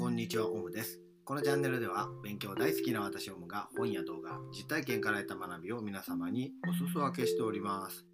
[0.00, 0.98] こんにちは、オムです。
[1.26, 8.06] このチャンネルでは勉強大好きな私オムが本や動画、実体験から得た学びを皆様にお裾分けしております。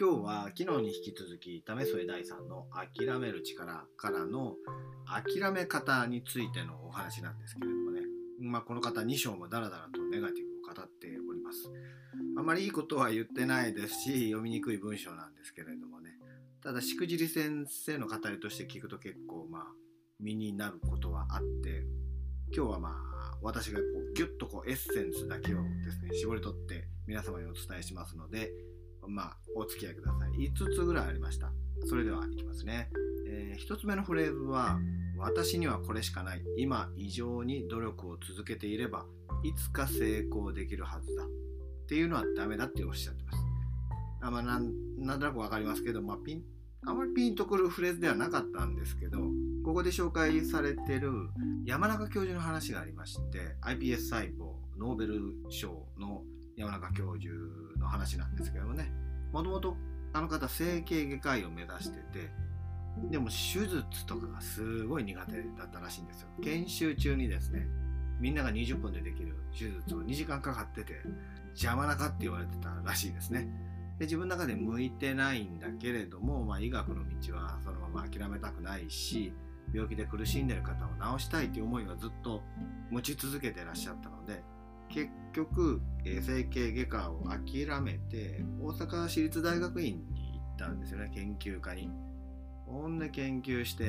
[0.00, 4.54] 今日は昨日に引き続き、為末大さんの諦める力からの
[5.06, 8.00] 諦め方についてのお話なんですけれどもね、
[8.40, 11.70] まあ、この方2章もダラダラとネガティブを語っております。
[12.38, 16.12] あまりいいことは言ってないですし、読みにくい文章なんですけれどもね、
[16.62, 19.82] ただしくじり先生の語りとして聞くと結構まあ
[20.22, 21.84] 身になることはあって
[22.54, 28.52] 今日はまあ私がこうギュッとこうエッセンスだけをですね絞り取って皆様にお伝えしますので
[29.08, 30.50] まあお付き合いください。
[30.50, 31.52] 5つぐらいありました。
[31.86, 32.88] それではいきますね、
[33.26, 34.78] え1つ目のフレーズは
[35.18, 36.42] 私にはこれしかない。
[36.56, 39.04] 今以上に努力を続けていれば
[39.42, 41.24] いつか成功できるはずだ。
[41.24, 41.28] っ
[41.88, 43.38] ていうのはダメだっておっしゃってます。
[44.20, 44.70] あまあなん
[45.18, 46.42] となくわかりますけど、まあ、ピン
[46.86, 49.18] あまりピンとくるフレーズではなかったんですけど
[49.64, 51.30] ここで紹介されてる
[51.64, 56.22] 山中教授の話がありまして iPS 細胞ノーベル賞の
[56.56, 57.32] 山中教授
[57.78, 58.92] の話なんですけどもね。
[59.32, 59.76] もともと
[60.12, 62.30] あの方整形外科医を目指してて
[63.10, 66.28] でも手術とかがすごい苦手だったらしいんですよ。
[66.42, 67.68] 研修中にですね
[68.20, 71.00] みんなが20分でできる手術を2時間かかってて
[71.50, 73.48] 邪魔なかって言われてたらしいですね。
[73.98, 79.32] で自分の中で向いてないんだけれども、まあ、医学の道はそのまま諦めたくないし
[79.72, 82.42] 病気で苦しんでる方を治したいという思いはずっと
[82.90, 84.42] 持ち続けてらっしゃったので
[84.88, 91.90] 結局、え整形外科を諦めて大阪市立大学院に行ったんですよね研究科に。
[92.66, 93.86] ほんで研究して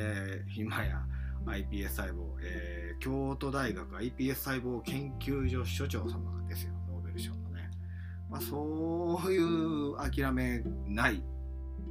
[0.56, 1.06] 今や
[1.46, 7.70] iPS 細胞、えー京都大学 iPS 細胞研究所所長様ですよノーベル賞のね。
[8.30, 11.22] まあ、そういう諦めない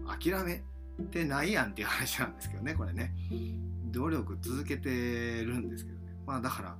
[0.06, 0.62] 諦め
[1.10, 3.14] てないやんっていう話なんですけどねこれね
[3.92, 4.90] 努力続けて
[5.44, 6.14] るんですけどね。
[6.26, 6.76] まあだから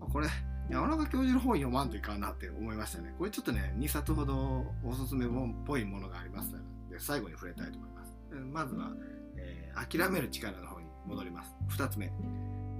[0.00, 0.28] これ
[0.70, 3.14] 山中教授の本読まんといかんなって思いましたね。
[3.18, 6.58] これちょっとね2冊ほどおすすめ本っぽいものがありますの
[6.90, 8.16] で最後に触れたいと思います。
[8.52, 8.92] まずは、
[9.36, 11.52] えー諦める力の方に戻ります。
[11.70, 12.12] 2つ目。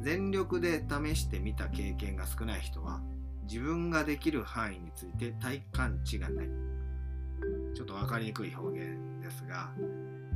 [0.01, 3.01] 全力で試してみた経験が少ない人は
[3.49, 6.49] 自分ができる範囲について体感値がない。
[7.75, 9.73] ちょっと分かりにくい表現ですが、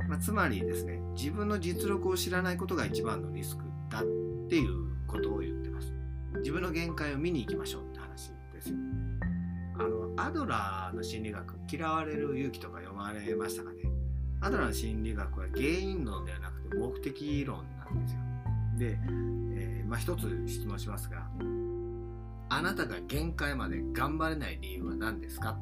[0.07, 4.03] まあ、つまりですね自分の実力を知らないことが一番のリスクだっ
[4.49, 5.93] ていうことを言ってます。
[6.39, 8.75] 自分の限界を見に行きましょうって話ですよ。
[9.77, 13.83] あのアドラーの心理学嫌われる勇気とか読まれましたかね。
[14.41, 18.19] アドラーの心理学は原因論ではなくて目的論なんですよ。
[18.77, 18.99] で、
[19.55, 21.29] えーまあ、一つ質問しますが
[22.49, 25.57] あなたが限界まで頑張れない理由は何ですか？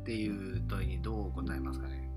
[0.00, 2.10] っていう問いにどう答えますかね？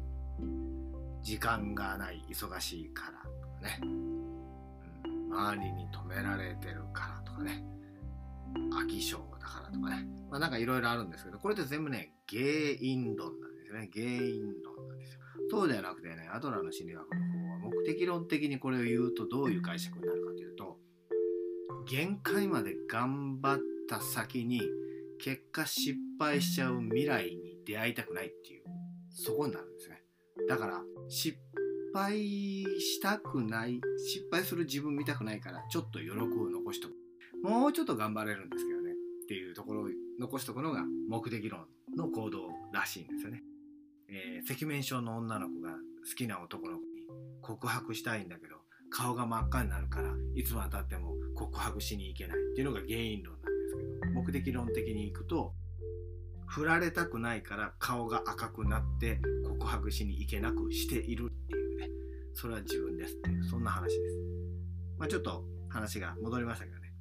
[1.25, 7.65] 時間がない忙しいからとかね、うん、周りに止められてるからとかね。
[8.71, 12.43] 飽き性だからとかね、まあ、なんかいろいろあるんですけどこれって全部ね原
[12.79, 13.89] 因論なんですよね。
[13.91, 15.19] 原因論なんですよ。
[15.49, 20.77] そうではなくてねアドラーの心理学の方は目的論的にこれを言うとどういう解釈になるかというと
[21.89, 23.59] 限界まで頑張っ
[23.89, 24.61] た先に
[25.19, 28.63] 結果失敗しちゃう未来に出会いたくないっていう
[29.09, 30.04] そこになるんですね。
[30.47, 31.37] だから失
[31.93, 32.17] 敗
[32.79, 36.93] したくない失敗する自分見たくないからちょっと余力を残しとく
[37.43, 38.91] もうちょっと頑張れるんですけどね。
[39.25, 39.87] っていうところを
[40.19, 41.65] 残しとくのが目的論
[41.95, 43.43] の行動らしいんですよね、
[44.07, 45.77] えー赤面症の女の子が好
[46.15, 47.07] きな男の子に
[47.41, 48.57] 告白したいんだけど
[48.91, 55.53] 顔が真っ赤になるからいつまでたっても告白しに行けないっていうのが原因論なんですけど目的論的にいくと
[56.45, 61.89] 振られたくないから顔が赤くなって告白しに行けなくしているっていうね。
[62.33, 64.17] それは自分ですっていうそんな話です、
[64.97, 66.93] まあ、ちょっと話が戻りましたけどね。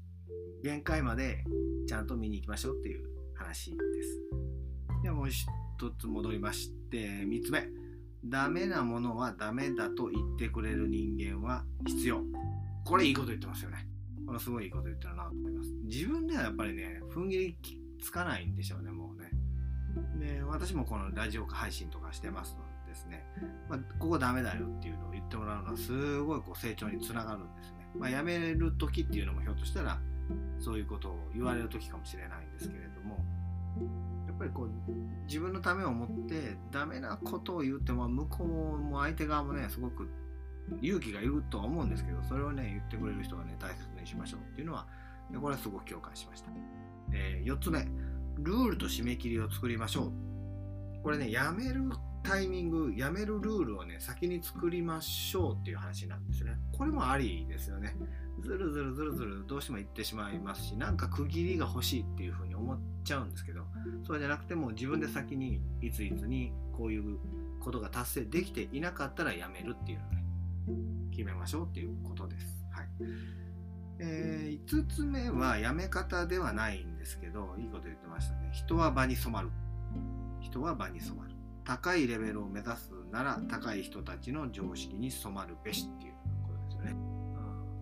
[0.63, 1.45] 限界まで
[1.87, 4.21] ちゃんと見に行きましょうっていう話です。
[5.03, 5.45] でもう一
[5.99, 7.69] つ戻りまして3つ目。
[8.27, 12.23] ダメなものはダメだと言ってくれる人間は必要。
[12.85, 13.87] これいいこと言ってますよね。
[14.27, 15.71] これすごいいいこと言ってるなと思います。
[15.85, 17.59] 自分ではやっぱりね踏ん切り
[18.03, 19.04] つかないんでしょうねもう。
[20.25, 23.27] で私もこのラジオ配信とかしてますのでですね、
[23.69, 29.99] まあ、ここダメだよっていうのを言ってもらうのはすごいこう成長につながるんですね、まあ、やめる時っていうのもひょっとしたら
[30.59, 33.19] そういうことを言われる時かもしれないんですけれども
[34.27, 34.71] やっぱりこう
[35.27, 40.09] 自分のためを思ってダメなことを言っても向こうも相手側もねすごく
[40.81, 44.87] 勇気がいるとは思うんですけどそれをね言ってくれる人はね大切にしましょうっていうのは
[45.39, 46.51] これはすごく共感しました、
[47.13, 47.87] え4つ目。
[48.39, 51.03] ルールと締め切りを作りましょう。
[51.03, 51.83] これねやめる
[52.23, 56.53] タイミングやめるルールをね先に作りましょうっていう話なんですね。
[56.77, 57.97] これもありですよね。
[58.41, 63.63] ずるずるずるずるどうしても言ってしまいますしなんか区切りが欲しいっていうふうに思っちゃうんですけど
[64.07, 67.19] そうじゃなくても自分で先にいついつにこういう
[67.61, 70.25] ことが達成できていなかったらやめるっていうのをね
[71.13, 72.65] 決めましょうっていうことです。
[72.73, 72.87] はい。
[73.99, 78.51] えー、5つ目はやめ方ではないんですけどいいこと言ってましたね。
[78.53, 79.51] 人は場に染まる。
[80.41, 81.35] 人は場に染まる。
[81.65, 86.13] 高いレベルを目指すなら高い人たちの常識に染まるべしっていう
[86.43, 86.97] ことですよね、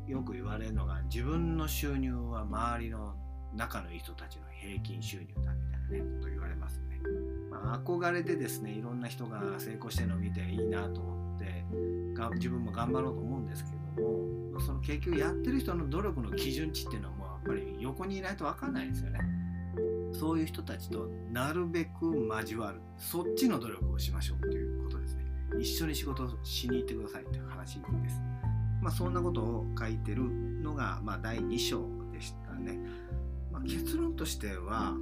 [0.06, 3.15] うん、よく言われるのが自分の収入は周りの
[3.55, 7.00] 仲のいい人たちの平均収入だみたいなねと言われますね、
[7.50, 11.65] まあ、憧れでですねいろんな人が成功してるのを見ていいなと思って
[12.15, 19.21] が自分も頑張ろうと思うんですけどもうその結局やってる人の努力の基準値っていうのはもうやっぱり横にいないと分かんないですよね。
[20.12, 25.25] そういう人たちとなるべく交わるそっちの努力をしましょうということですね。
[25.59, 28.21] 一緒に仕事をしに行ってくださいという話です。
[28.81, 30.23] まあそんなことを書いてる
[30.62, 32.79] のが、まあ、第2章でしたね、
[33.50, 34.94] まあ、結論としては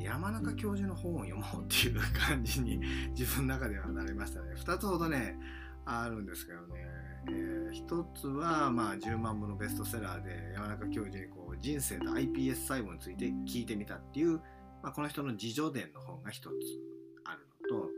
[0.00, 2.78] 山中教授の本を読もうっていう感じに
[3.16, 4.54] 自分の中ではなりましたね。
[4.56, 5.38] 2つほどね
[5.84, 7.05] あるんですけどね。
[7.28, 14.38] えー、一つは、まあ、10万部のベストセラーで山中教授にこう人生と iPS 細胞について聞いてみたっていう、
[14.82, 16.52] まあ、この人の自叙伝の本が一つ
[17.24, 17.40] ある
[17.70, 17.90] のと、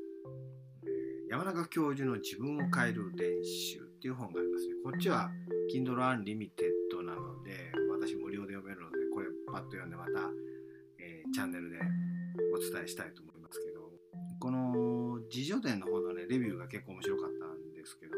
[0.85, 4.75] えー、山中教授の自分を変える練習っていう本がありますね。
[4.85, 5.31] こっちは
[5.75, 10.31] Kindle Unlimited なので私無料で読めるのでこれパッと読んでまた、
[10.99, 11.79] えー、チャンネルで
[12.55, 13.91] お伝えしたいと思いますけど
[14.39, 18.18] この自叙伝の本のねレビューが結構面白かったんですけど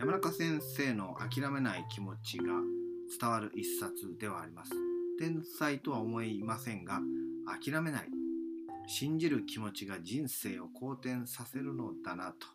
[0.00, 2.44] 山中先生の諦めない気持ちが
[3.20, 4.72] 伝わる一冊ではあります。
[5.18, 7.02] 天才とは思いませんが、
[7.62, 8.08] 諦めない。
[8.86, 12.46] 信じる気持ちが人生を好転させるのだなと、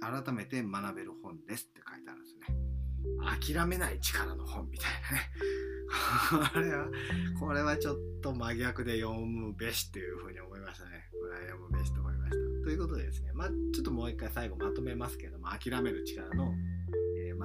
[0.00, 3.54] 改めて学べる本ですって書いてあるんですね。
[3.54, 4.88] 諦めない力の本みたい
[6.38, 6.50] なね。
[6.54, 6.86] これは、
[7.38, 11.10] これはちょっと真逆で読むべしというふうに思いましたね。
[11.20, 12.64] これは読むべしと思いました。
[12.64, 16.54] ということでですね、まあ、ちょっともう一回最後まとめますけども、諦める力の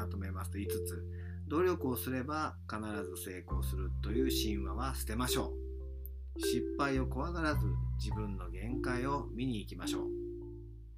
[0.03, 1.05] まとめますと5つ
[1.47, 5.53] 努力をすれば必ず成功するという神話は捨てましょ
[6.35, 6.39] う。
[6.41, 7.65] 失敗を怖がらず
[7.97, 10.07] 自分の限界を見に行きましょう。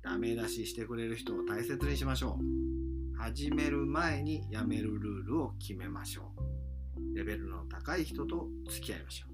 [0.02, 3.18] ダメ出ししてくれる人を大切にしましょう。
[3.18, 7.16] 始める前にやめるルールを決めましょう。
[7.16, 9.28] レベルの高い人と付き合いましょ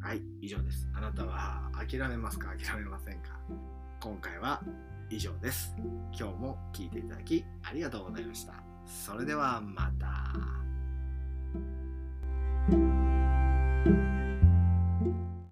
[0.00, 0.04] う。
[0.06, 0.88] はい以上です。
[0.94, 2.54] あなたは諦めますか？
[2.56, 3.38] 諦めませんか？
[4.00, 4.62] 今回は
[5.14, 5.72] 以上です。
[6.12, 8.54] 今日も聴いていただきありがとうございました。
[8.84, 10.63] それではまた。